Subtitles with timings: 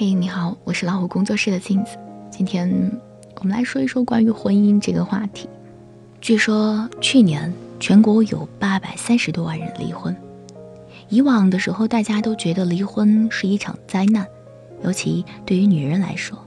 [0.00, 1.98] 嘿，你好，我是老虎工作室的镜子。
[2.30, 2.90] 今天
[3.34, 5.46] 我们来说一说关于婚姻这个话题。
[6.22, 10.16] 据说去年全国有八百三十多万人离婚。
[11.10, 14.26] 以往的时候，大家都觉得离婚是一场灾难，
[14.82, 16.38] 尤其对于女人来说。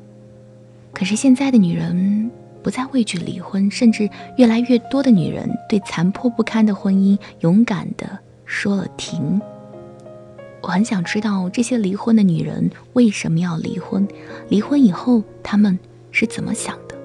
[0.92, 2.32] 可是现在的女人
[2.64, 9.40] 不再畏惧离婚，甚至越来越多的女人对残破不堪的婚姻勇敢地说了停。
[10.64, 14.08] 我很想知道这些离婚的女人为什么要离婚，
[14.48, 15.78] 离婚以后她们
[16.10, 16.96] 是怎么想的。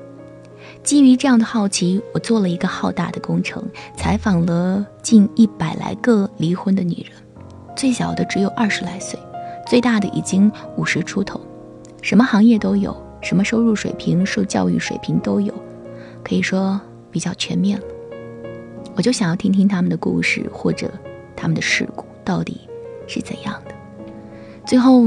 [0.85, 3.61] 基于这样的好奇，我做了一个浩大的工程，
[3.97, 7.21] 采访了近一百来个离婚的女人，
[7.77, 9.19] 最小的只有二十来岁，
[9.67, 11.41] 最大的已经五十出头，
[12.01, 15.53] 什么行业都有，什么收入水平、受教育水平都有，
[16.23, 16.81] 可以说
[17.11, 17.87] 比较全面了。
[18.95, 20.89] 我就想要听听他们的故事，或者
[21.35, 22.68] 他们的事故到底。
[23.09, 23.75] 是怎样的？
[24.65, 25.07] 最后，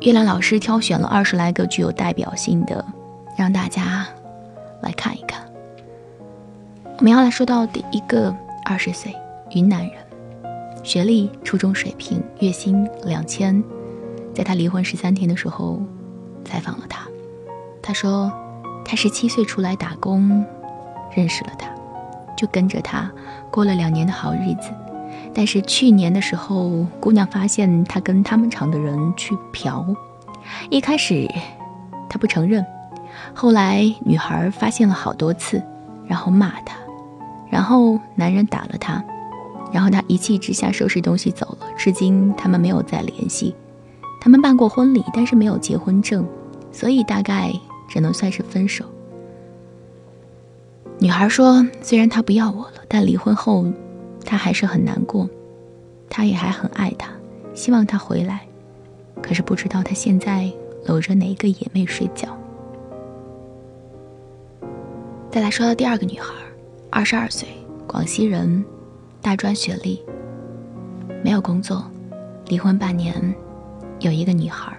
[0.00, 2.84] 月亮老师挑选了二十来个具有代表性的，
[3.38, 4.06] 让大家
[4.82, 5.40] 来看一看。
[6.98, 8.34] 我们要来说到第一个，
[8.64, 9.14] 二十岁
[9.52, 9.92] 云南人，
[10.82, 13.62] 学历初中水平，月薪两千。
[14.34, 15.80] 在他离婚十三天的时候，
[16.44, 17.06] 采访了他，
[17.80, 18.32] 他说
[18.84, 20.44] 他十七岁出来打工，
[21.14, 21.68] 认识了他，
[22.36, 23.10] 就跟着他
[23.50, 24.70] 过了两年的好日子。
[25.34, 29.84] 但是去年的时候，姑娘发现他跟他们厂的人去嫖。
[30.70, 31.28] 一开始，
[32.08, 32.64] 他不承认，
[33.34, 35.62] 后来女孩发现了好多次，
[36.06, 36.76] 然后骂他，
[37.50, 39.02] 然后男人打了他，
[39.72, 41.66] 然后他一气之下收拾东西走了。
[41.76, 43.54] 至今他们没有再联系。
[44.20, 46.26] 他们办过婚礼，但是没有结婚证，
[46.72, 47.52] 所以大概
[47.88, 48.84] 只能算是分手。
[50.98, 53.66] 女孩说：“虽然他不要我了，但离婚后……”
[54.24, 55.28] 他还是很难过，
[56.08, 57.10] 他也还很爱他，
[57.54, 58.46] 希望他回来，
[59.22, 60.50] 可是不知道他现在
[60.86, 62.36] 搂着哪个野妹睡觉。
[65.30, 66.32] 再来说到第二个女孩，
[66.90, 67.48] 二十二岁，
[67.86, 68.64] 广西人，
[69.20, 70.00] 大专学历，
[71.24, 71.84] 没有工作，
[72.46, 73.34] 离婚半年，
[74.00, 74.72] 有一个女孩。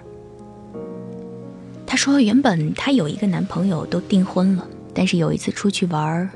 [1.86, 6.30] 她说，原本她有一个男朋友都订婚了，但是有一次出去玩，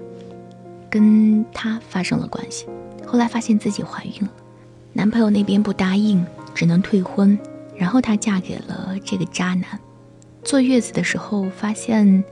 [0.90, 2.68] 跟他发生了关系。
[3.06, 4.30] 后来发现自己怀孕了，
[4.94, 7.38] 男朋友那边不答应，只能退婚。
[7.76, 9.80] 然后她嫁给了这个渣男。
[10.44, 12.24] 坐月子的时候，发现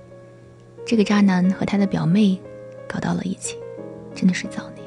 [0.85, 2.37] 这个渣男和他的表妹
[2.87, 3.55] 搞到了一起，
[4.13, 4.83] 真的是造孽。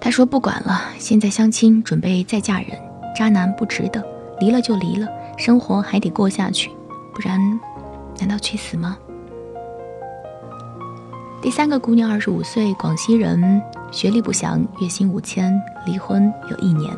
[0.00, 2.70] 她说不管了，现在相亲，准备再嫁人。
[3.14, 4.02] 渣男不值得，
[4.40, 5.06] 离了就离了，
[5.36, 6.70] 生活还得过下去，
[7.14, 7.38] 不然
[8.18, 8.98] 难道去死吗？
[11.42, 13.60] 第三个姑娘，二十五岁，广西人，
[13.90, 16.88] 学历不详，月薪五千，离婚有一年。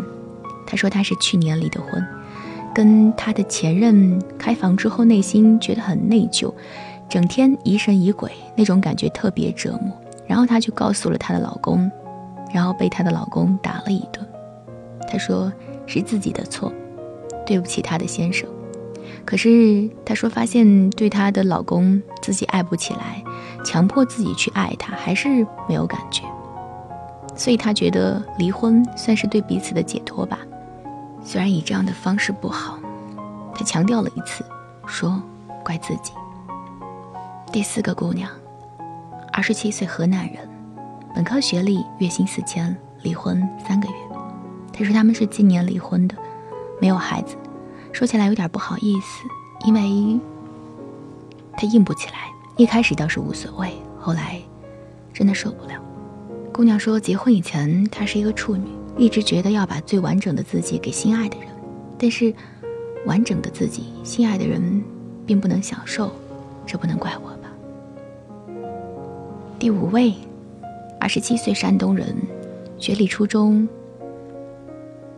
[0.66, 2.06] 她说她是去年离的婚，
[2.75, 6.53] 跟她的前任开房之后，内心觉得很内疚，
[7.09, 9.91] 整天疑神疑鬼，那种感觉特别折磨。
[10.27, 11.91] 然后她就告诉了她的老公，
[12.53, 14.22] 然后被她的老公打了一顿。
[15.11, 15.50] 她说
[15.87, 16.71] 是自己的错，
[17.47, 18.47] 对不起她的先生。
[19.25, 23.25] 可是她说发现对她的老公自己爱不起来。
[23.65, 26.23] 强迫自己去爱他，还是没有感觉，
[27.35, 30.39] 所以他觉得离婚算是对彼此的解脱吧。
[31.25, 32.79] 虽然以这样的方式不好，
[33.55, 34.45] 他强调了一次，
[34.87, 35.21] 说
[35.65, 36.13] 怪自己。
[37.51, 38.31] 第四个姑娘，
[39.33, 40.49] 二十七岁，河南人，
[41.15, 43.95] 本科学历，月薪四千，离婚三个月。
[44.73, 46.15] 他说他们是今年离婚的，
[46.81, 47.37] 没有孩子。
[47.93, 49.25] 说起来有点不好意思，
[49.65, 50.21] 因为
[51.57, 52.34] 他硬不起来。
[52.57, 54.41] 一开始倒是无所谓，后来
[55.13, 55.75] 真的受不了。
[56.53, 61.49] 姑娘说，结婚以前她是一个处女，一直觉得要把最完整的自己给心爱的人，
[61.99, 62.33] 但是
[63.07, 64.81] 完整的自己心爱的人
[65.27, 66.13] 并不能享受，
[66.65, 67.51] 这不能怪我吧？
[69.59, 70.15] 第五位，
[71.01, 72.15] 二十七岁山东人，
[72.79, 73.69] 学历初中，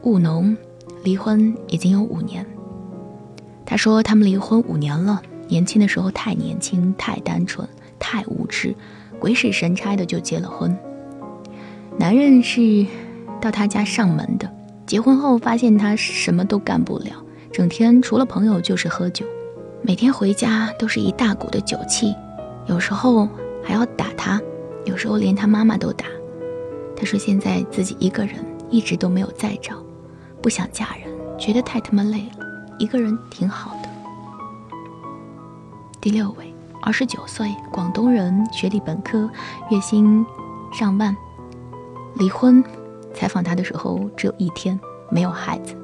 [0.04, 0.56] 务农，
[1.04, 2.46] 离婚已经有五年。
[3.66, 5.20] 他说他们离婚五年了。
[5.48, 7.66] 年轻的时候太年轻、太单纯、
[7.98, 8.74] 太无知，
[9.18, 10.76] 鬼使神差的就结了婚。
[11.98, 12.86] 男人是
[13.40, 14.50] 到他家上门的，
[14.86, 19.24] 结婚后发现他什么都干不了，整天除了朋友就是喝酒，
[19.82, 22.14] 每天回家都是一大股的酒气，
[22.66, 23.28] 有时候
[23.62, 24.40] 还要打他，
[24.84, 26.06] 有时候连他妈妈都打。
[26.94, 28.36] 他说现在自己一个人，
[28.70, 29.82] 一直都没有再找，
[30.42, 32.46] 不想嫁人，觉得太他妈累了，
[32.78, 33.85] 一个人挺好的。
[36.06, 39.28] 第六位，二十九岁，广东人，学历本科，
[39.70, 40.24] 月薪
[40.72, 41.16] 上万，
[42.14, 42.62] 离婚。
[43.12, 44.78] 采访他的时候只有一天，
[45.10, 45.74] 没有孩子。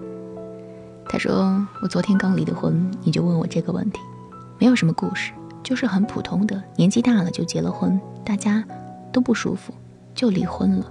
[1.09, 4.01] 他说：“我昨天刚离的婚，你就问我这个问题，
[4.61, 8.63] 没有什么故事，就是很普通的，年纪大了就结了婚，大家
[9.11, 9.75] 都不舒服，
[10.15, 10.87] 就离婚了。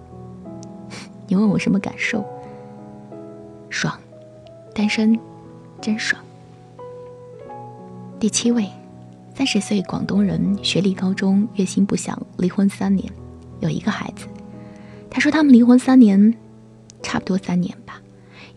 [1.27, 2.21] 你问我什么感受？
[3.69, 3.97] 爽，
[4.75, 5.17] 单身，
[5.79, 6.21] 真爽。”
[8.19, 8.69] 第七位，
[9.33, 13.11] 三十岁广东人，学历高中，月薪不详，离婚三年，
[13.59, 14.27] 有一个孩子。
[15.09, 16.35] 他说他们离婚三年，
[17.01, 18.01] 差不多三年吧。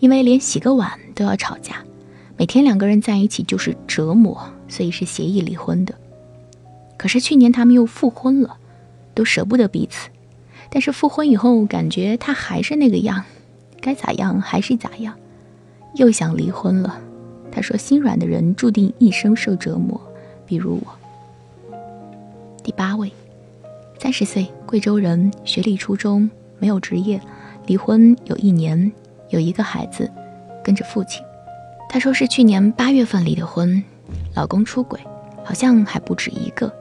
[0.00, 1.76] 因为连洗个碗都要吵架，
[2.36, 4.38] 每天两个人在一起就是折磨，
[4.68, 5.94] 所以是协议离婚的。
[6.98, 8.58] 可是去年他们又复婚了，
[9.14, 10.10] 都舍不得彼此。
[10.70, 13.24] 但是复婚以后，感觉他还是那个样，
[13.80, 15.14] 该咋样还是咋样，
[15.94, 17.00] 又想离婚了。
[17.50, 20.00] 他说：“心软的人注定一生受折磨，
[20.46, 21.76] 比如我。”
[22.62, 23.12] 第八位，
[23.98, 27.20] 三十岁，贵州人，学历初中，没有职业，
[27.66, 28.92] 离婚有一年。
[29.30, 30.08] 有一个孩子，
[30.62, 31.20] 跟着父亲。
[31.88, 33.82] 他说是去年八月份离的婚，
[34.34, 35.00] 老公出轨，
[35.42, 36.72] 好像还不止一个。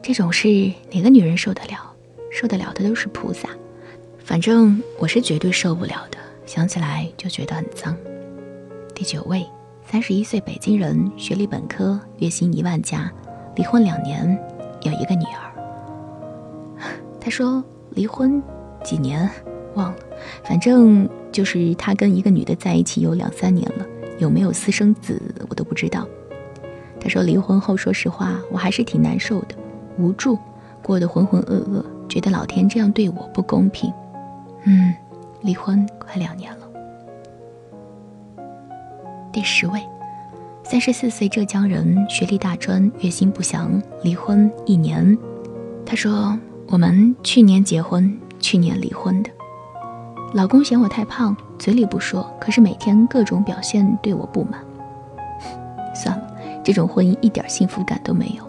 [0.00, 0.48] 这种事
[0.92, 1.90] 哪个女人受得了？
[2.30, 3.48] 受得了的都是菩萨。
[4.18, 7.96] 反正我是绝对受不了的，想起来就觉得很脏。
[8.94, 9.44] 第九位，
[9.90, 13.10] 三十一岁北京人，学历本科，月薪一万加，
[13.56, 14.38] 离婚两年，
[14.82, 16.86] 有一个女儿。
[17.20, 18.40] 他说离婚
[18.84, 19.28] 几年
[19.74, 19.98] 忘了，
[20.44, 21.10] 反正。
[21.32, 23.86] 就是他跟一个女的在一起有两三年了，
[24.18, 26.04] 有没有私生子我都不知道。
[27.00, 29.54] 他说离婚后，说实话我还是挺难受的，
[29.96, 30.36] 无助，
[30.82, 33.92] 过得浑浑噩噩，觉得老天这样对我不公平。
[34.64, 34.92] 嗯，
[35.42, 36.59] 离婚快两年了。
[39.32, 39.80] 第十位，
[40.64, 45.16] 三十四岁浙江人，学历大专，月薪不详，离婚一年。
[45.86, 46.36] 他说
[46.66, 49.30] 我们去年结婚，去年离婚的。
[50.34, 54.60] 老公嫌我太胖，嘴里不说，可是每天各种表现对我不满。
[55.94, 56.34] 算了，
[56.64, 58.44] 这种婚姻一点幸福感都没有，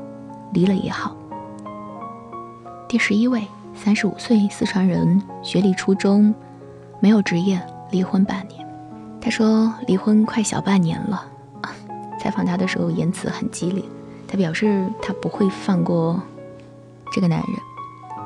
[0.51, 1.15] 离了也好。
[2.87, 6.33] 第十一位，三十五岁，四川人，学历初中，
[6.99, 7.61] 没有职业，
[7.91, 8.60] 离婚半年。
[9.21, 11.25] 他说离婚快小半年了。
[12.19, 13.83] 采访他的时候言辞很激烈，
[14.27, 16.21] 他表示他不会放过
[17.13, 17.57] 这个男人，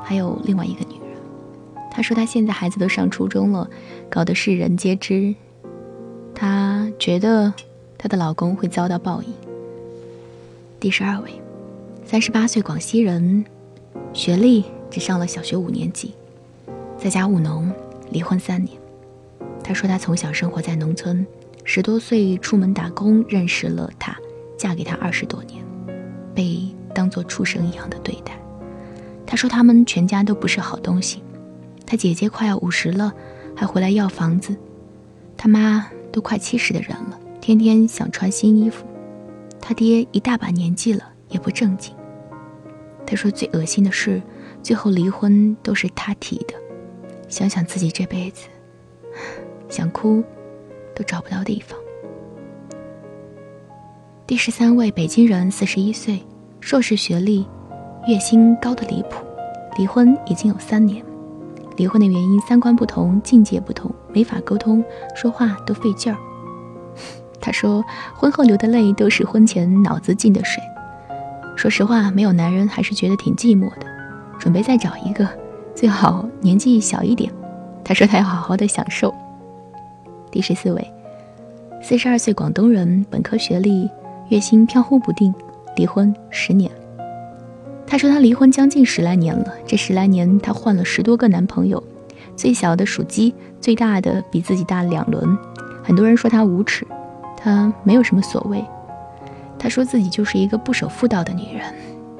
[0.02, 1.06] 还有另外一个女人。
[1.90, 3.70] 她说：“她现在孩子都上初中了，
[4.10, 5.34] 搞得世人皆知。
[6.34, 7.54] 她觉得
[7.96, 9.32] 她的老公会遭到报应。”
[10.78, 11.30] 第十二位，
[12.04, 13.46] 三十八岁广西人，
[14.12, 16.12] 学历只上了小学五年级，
[16.98, 17.72] 在家务农，
[18.10, 18.76] 离婚三年。
[19.66, 21.26] 他说：“他从小生活在农村，
[21.64, 24.16] 十多岁出门打工认识了他，
[24.56, 25.64] 嫁给他二十多年，
[26.32, 28.38] 被当做畜生一样的对待。”
[29.26, 31.20] 他说：“他们全家都不是好东西。”
[31.84, 33.12] 他姐姐快要五十了，
[33.56, 34.54] 还回来要房子；
[35.36, 38.86] 他妈都快七十的人了，天天想穿新衣服。
[39.60, 41.92] 他爹一大把年纪了，也不正经。
[43.04, 44.22] 他说最恶心的是，
[44.62, 46.54] 最后离婚都是他提的。
[47.28, 48.46] 想想自己这辈子，
[49.68, 50.22] 想哭
[50.94, 51.78] 都找不到地方。
[54.26, 56.20] 第十三位北京人，四十一岁，
[56.60, 57.46] 硕士学历，
[58.08, 59.24] 月薪高的离谱，
[59.78, 61.04] 离婚已经有三年。
[61.76, 64.82] 离婚的原因，三观不同，境界不同，没法沟通，
[65.14, 66.18] 说话都费劲儿。
[67.40, 67.84] 他说，
[68.14, 70.62] 婚后流的泪都是婚前脑子进的水。
[71.54, 73.86] 说实话，没有男人还是觉得挺寂寞的，
[74.38, 75.28] 准备再找一个，
[75.74, 77.32] 最好年纪小一点。
[77.84, 79.14] 他说他要好好的享受。
[80.36, 80.92] 第十四位，
[81.80, 83.88] 四十二岁广东人，本科学历，
[84.28, 85.34] 月薪飘忽不定，
[85.76, 86.70] 离婚十年。
[87.86, 91.82] 他说他离婚将近十来年了，这十来年他换了十多个男朋友，
[92.36, 95.26] 最小的属鸡，最大的比自己大两轮。
[95.82, 96.86] 很多人说他无耻，
[97.34, 98.62] 他没有什么所谓。
[99.58, 101.64] 他说自己就是一个不守妇道的女人。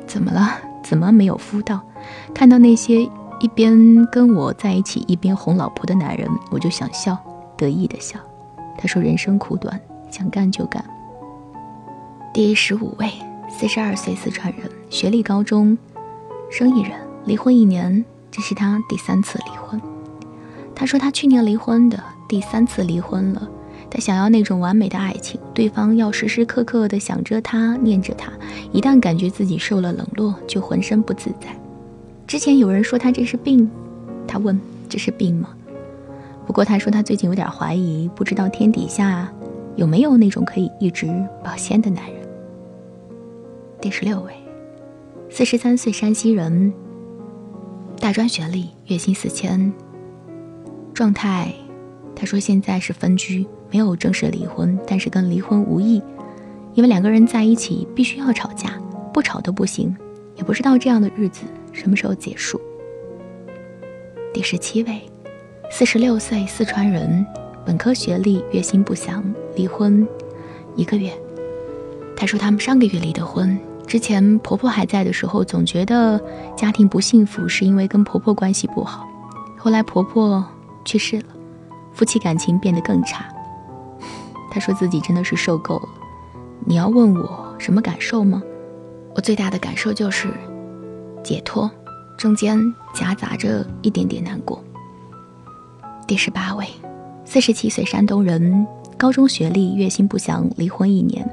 [0.07, 0.57] 怎么了？
[0.83, 1.83] 怎么没有妇道？
[2.33, 3.03] 看到那些
[3.41, 7.15] 一边跟我在一起一边哄老婆的男人，我就想笑，
[7.57, 8.19] 得意的笑。
[8.79, 10.85] 他说人生苦短，想干就干。
[12.33, 13.11] 第十五位。
[13.49, 15.79] 四十二岁，四川人，学历高中，
[16.51, 16.93] 生意人，
[17.25, 19.81] 离婚一年，这是他第三次离婚。
[20.75, 23.49] 他说他去年离婚的，第三次离婚了。
[23.89, 28.31] 他想要那种完美的爱情，对方要时时刻刻的想着他，念着他。
[28.73, 31.57] 一旦感觉自己受了冷落，就浑身不自在。
[32.27, 33.71] 之前有人说他这是病，
[34.27, 35.51] 他问这是病吗？
[36.47, 39.31] 不过他说他最近有点怀疑，不知道天底下
[39.75, 41.07] 有没有那种可以一直
[41.43, 42.23] 保鲜的男人。
[43.81, 44.33] 第十六位，
[45.29, 46.73] 四十三岁山西人，
[48.01, 49.73] 大专学历，月薪四千。
[50.95, 51.53] 状态，
[52.15, 56.01] 他说现在是分居，没有正式离婚，但是跟离婚无异，
[56.75, 58.81] 因为两个人在一起必须要吵架，
[59.13, 59.95] 不吵都不行，
[60.37, 62.59] 也不知道这样的日子什么时候结束。
[64.33, 65.03] 第十七位，
[65.71, 67.27] 四十六岁四川人，
[67.65, 69.23] 本科学历，月薪不详，
[69.55, 70.07] 离婚
[70.75, 71.13] 一个月。
[72.17, 76.19] 他说他们上个月离的婚，之前婆婆还在的时候，总觉得
[76.57, 79.07] 家庭不幸福是因为跟婆婆关系不好，
[79.59, 80.43] 后来婆婆
[80.85, 81.27] 去世了，
[81.93, 83.27] 夫妻感情变得更差。
[84.51, 85.89] 他说自己真的是受够了。
[86.65, 88.43] 你要问我什么感受吗？
[89.15, 90.29] 我最大的感受就是
[91.23, 91.71] 解脱，
[92.17, 92.59] 中间
[92.95, 94.63] 夹杂着一点点难过。
[96.07, 96.69] 第十八位，
[97.25, 98.65] 四十七岁山东人，
[98.97, 101.29] 高中学历，月薪不详，离婚一年。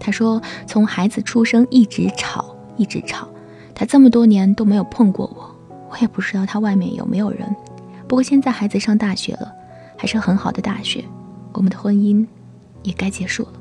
[0.00, 3.28] 他说从孩子出生一直吵，一直吵，
[3.72, 5.54] 他这么多年都没有碰过我，
[5.90, 7.54] 我也不知道他外面有没有人。
[8.08, 9.52] 不过现在孩子上大学了，
[9.96, 11.04] 还是很好的大学，
[11.52, 12.26] 我们的婚姻。
[12.82, 13.52] 也该结束了。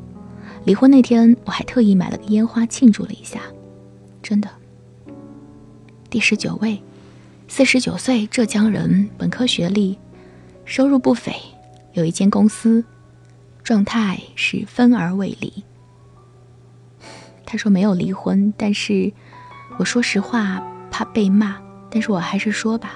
[0.66, 3.40] 离婚那天，我还特意买了个烟花庆祝了一下，
[4.22, 4.48] 真的。
[6.12, 6.80] 第十九位，
[7.48, 9.98] 四十九岁浙江人，本科学历，
[10.66, 11.32] 收入不菲，
[11.94, 12.84] 有一间公司，
[13.64, 15.64] 状态是分而未离。
[17.46, 19.14] 他说没有离婚，但是
[19.78, 21.56] 我说实话怕被骂，
[21.92, 22.96] 但是我还是说吧。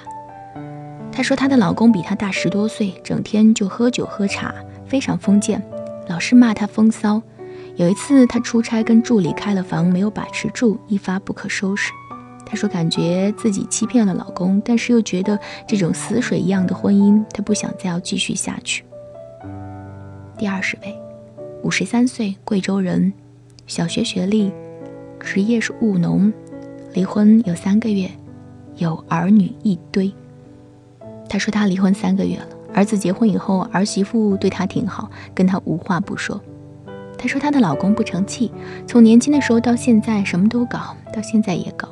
[1.12, 4.54] 他说她的老公比她大十多岁，整天就喝酒喝茶，
[4.88, 5.64] 非常封建。
[6.08, 7.22] 老是骂她风骚，
[7.76, 11.92] 有一次她出差跟助理开了房，没有把持住，一发不可收拾。
[12.50, 18.84] 她说感觉自己欺骗了老公，但是又觉得这种死水一样的婚姻，她不想再要继续下去。
[20.36, 20.98] 第二十位，
[21.62, 23.14] 五十三岁贵州人，
[23.68, 24.52] 小学学历，
[25.20, 26.34] 职业是务农，
[26.94, 28.10] 离婚有三个月，
[28.78, 30.12] 有儿女一堆。
[31.30, 32.48] 她说她离婚三个月了。
[32.74, 36.42] 儿子结婚以后，儿媳妇对她挺好，跟她无话不说。
[37.16, 38.52] 她说她的老公不成器，
[38.88, 41.90] 从年轻的时候到现在什么都搞，到现在也搞，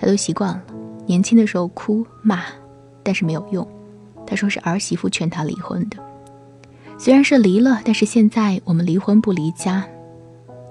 [0.00, 0.62] 他都习惯了。
[1.06, 2.42] 年轻的时候哭骂，
[3.02, 3.66] 但是没有用。
[4.26, 5.96] 他说是儿媳妇劝他离婚的，
[6.98, 9.84] 虽然是离了，但是现在我们离婚不离家。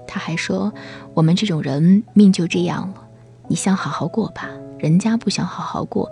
[0.06, 0.72] 他还说
[1.14, 3.06] 我们这种人命就这样了，
[3.48, 6.10] 你想好好过吧，人家不想好好过，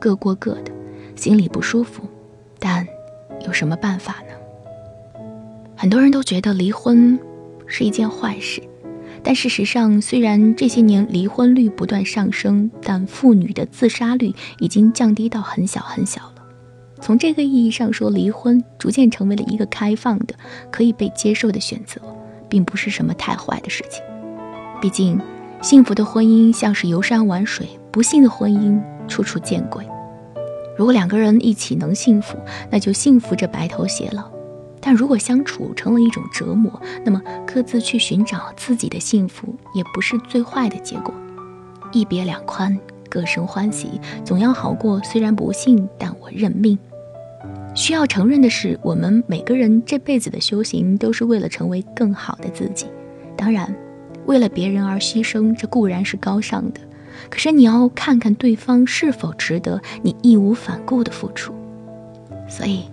[0.00, 0.72] 各过各的，
[1.14, 2.02] 心里不舒服。
[2.58, 2.86] 但
[3.46, 5.22] 有什么办法呢？
[5.76, 7.18] 很多人都觉得离婚
[7.66, 8.62] 是一件坏事，
[9.26, 16.34] 但事实上，虽然这些年离婚率不断上升，但妇女的自杀率已经降低到很小很小了。
[17.00, 20.34] 从这个意义上说，离婚逐渐成为了一个开放的、
[20.70, 22.00] 可以被接受的选择，
[22.48, 24.00] 并不是什么太坏的事情。
[24.80, 25.20] 毕竟，
[25.60, 29.84] 幸福的婚姻像是游山玩水，不幸的婚姻处处见鬼。
[30.78, 32.38] 如果两个人一起能幸福，
[32.70, 34.30] 那就幸福着白头偕老；
[34.86, 41.12] 但如果相处成了一种折磨，那么各自去寻找自己的幸福，也不是最坏的结果。
[41.90, 42.78] 一别两宽，
[43.10, 45.02] 各生欢喜，总要好过。
[45.02, 46.78] 虽然不幸，但我认命。
[47.74, 52.86] 需要承认的是，我们每个人这辈子的修行，都是为了成为更好的自己。
[53.36, 53.74] 当然，
[54.26, 56.80] 为了别人而牺牲，这固然是高尚的。
[57.28, 61.52] 可是你要看看对方是否值得你义无反顾的付出，
[62.48, 62.84] 所以，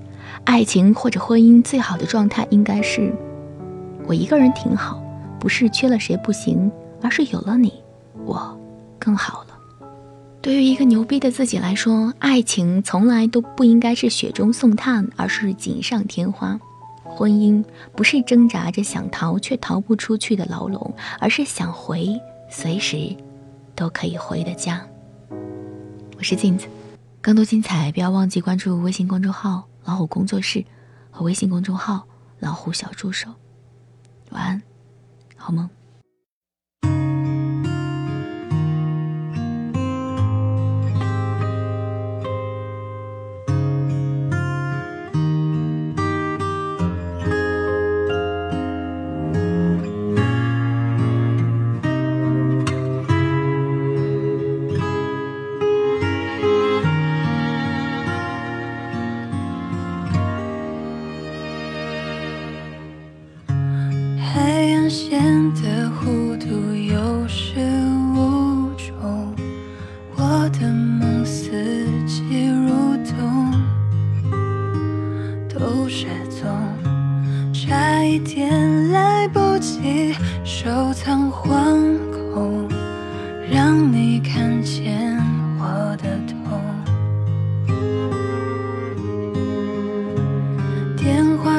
[0.45, 3.13] 爱情或者婚姻最好的状态应该是，
[4.05, 5.01] 我一个人挺好，
[5.39, 6.71] 不是缺了谁不行，
[7.01, 7.73] 而是有了你，
[8.25, 8.57] 我
[8.99, 9.47] 更好了。
[10.41, 16.59] 对于一个牛逼的自己来说，爱情从来都不应该是雪中送炭，而是锦上添花；
[17.03, 17.63] 婚姻
[17.95, 22.09] 不是挣扎着想逃却逃不出去的牢笼，而是想回
[22.49, 23.15] 随时。
[23.75, 24.79] 都可以回的家。
[26.15, 26.67] 我是镜子，
[27.21, 30.65] 更多精彩不要忘记关注微信公众号“老虎工作室”
[31.11, 32.07] 和微信公众号
[32.39, 33.29] “老虎小助手”。
[34.31, 34.61] 晚安，
[35.35, 35.69] 好梦。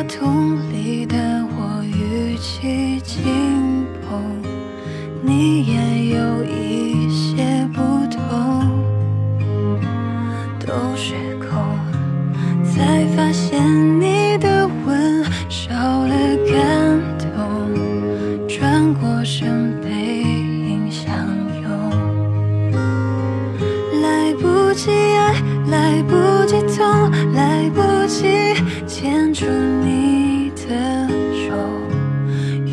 [0.08, 1.16] 桶里的
[1.56, 4.42] 我语气轻恐
[5.22, 6.73] 你也有一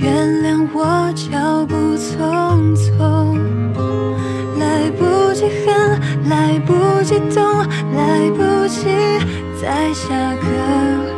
[0.02, 3.38] 原谅我脚步匆匆
[4.58, 7.44] 来不及恨来不及懂
[7.94, 8.88] 来不及
[9.62, 11.11] 在下课。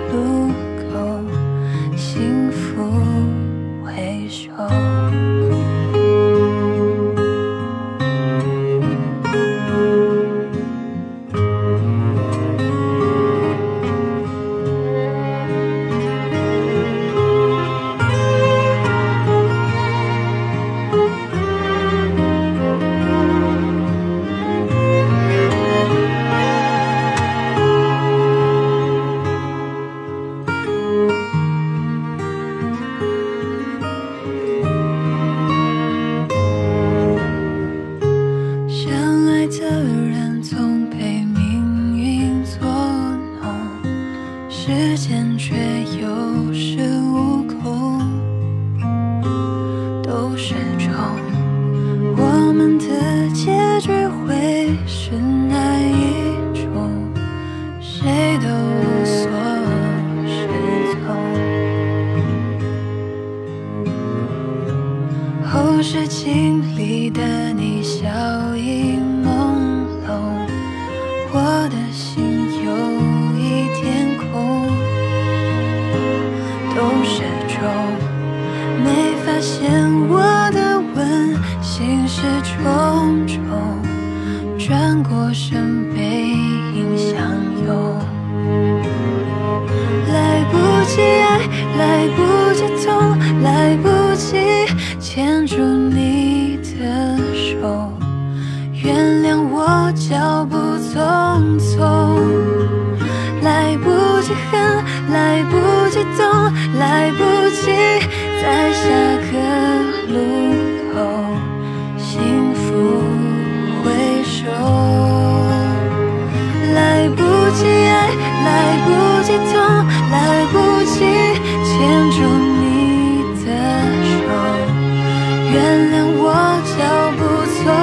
[126.25, 126.31] 我
[126.77, 127.82] 脚步匆